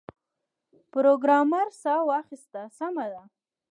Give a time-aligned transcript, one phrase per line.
[0.93, 3.23] پروګرامر ساه واخیسته سمه ده